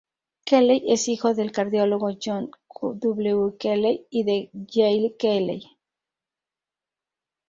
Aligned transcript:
Kelley 0.47 0.81
es 0.91 1.07
hijo 1.09 1.35
del 1.35 1.51
cardiólogo 1.51 2.09
John 2.19 2.49
W. 2.81 3.55
Kelley 3.59 4.07
y 4.09 4.23
de 4.23 4.49
Gayle 4.51 5.15
Kelley. 5.15 5.77